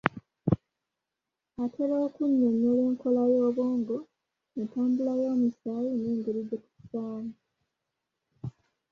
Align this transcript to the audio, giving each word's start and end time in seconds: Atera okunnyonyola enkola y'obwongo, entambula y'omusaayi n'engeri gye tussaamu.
Atera 1.63 1.95
okunnyonyola 2.05 2.81
enkola 2.89 3.21
y'obwongo, 3.33 3.97
entambula 4.59 5.13
y'omusaayi 5.21 5.91
n'engeri 5.97 6.41
gye 6.47 6.57
tussaamu. 6.63 7.33